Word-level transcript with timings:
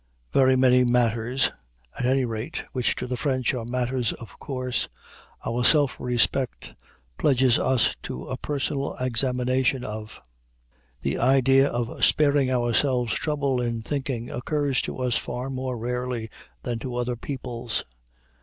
Very 0.33 0.55
many 0.55 0.83
matters, 0.83 1.51
at 1.95 2.07
any 2.07 2.25
rate, 2.25 2.63
which 2.71 2.95
to 2.95 3.05
the 3.05 3.15
French 3.15 3.53
are 3.53 3.65
matters 3.65 4.13
of 4.13 4.39
course, 4.39 4.89
our 5.45 5.63
self 5.63 5.99
respect 5.99 6.73
pledges 7.19 7.59
us 7.59 7.95
to 8.01 8.25
a 8.25 8.35
personal 8.35 8.95
examination 8.95 9.85
of. 9.85 10.19
The 11.01 11.19
idea 11.19 11.69
of 11.69 12.03
sparing 12.03 12.49
ourselves 12.49 13.13
trouble 13.13 13.61
in 13.61 13.83
thinking 13.83 14.31
occurs 14.31 14.81
to 14.87 14.97
us 14.97 15.17
far 15.19 15.51
more 15.51 15.77
rarely 15.77 16.31
than 16.63 16.79
to 16.79 16.95
other 16.95 17.15
peoples. 17.15 17.85